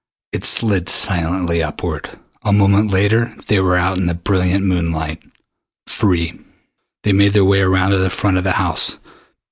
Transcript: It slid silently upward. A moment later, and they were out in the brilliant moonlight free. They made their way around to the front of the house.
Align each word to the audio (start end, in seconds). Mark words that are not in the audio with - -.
It 0.31 0.43
slid 0.45 0.89
silently 0.89 1.61
upward. 1.61 2.09
A 2.43 2.51
moment 2.51 2.89
later, 2.89 3.21
and 3.25 3.41
they 3.41 3.59
were 3.59 3.77
out 3.77 3.99
in 3.99 4.07
the 4.07 4.15
brilliant 4.15 4.65
moonlight 4.65 5.19
free. 5.85 6.39
They 7.03 7.13
made 7.13 7.33
their 7.33 7.45
way 7.45 7.61
around 7.61 7.91
to 7.91 7.99
the 7.99 8.09
front 8.09 8.37
of 8.37 8.43
the 8.43 8.53
house. 8.53 8.97